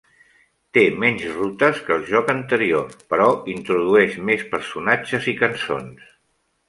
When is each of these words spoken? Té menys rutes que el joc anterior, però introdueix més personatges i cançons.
Té 0.77 0.83
menys 1.01 1.25
rutes 1.33 1.81
que 1.89 1.93
el 1.97 2.07
joc 2.07 2.33
anterior, 2.33 2.95
però 3.15 3.27
introdueix 3.57 4.17
més 4.31 4.43
personatges 4.55 5.29
i 5.35 5.37
cançons. 5.43 6.09